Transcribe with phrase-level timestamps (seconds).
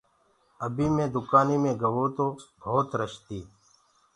[0.65, 2.25] ابيٚ مي دُڪآنيٚ مي گوو تو
[2.61, 3.45] ڀوت رش تيٚ